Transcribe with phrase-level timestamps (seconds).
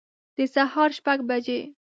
[0.35, 1.59] د سهار شپږ بجي